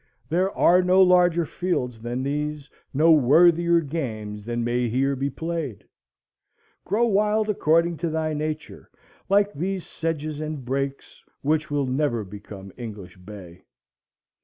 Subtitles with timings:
[0.29, 5.87] There are no larger fields than these, no worthier games than may here be played.
[6.83, 8.89] Grow wild according to thy nature,
[9.29, 13.61] like these sedges and brakes, which will never become English hay.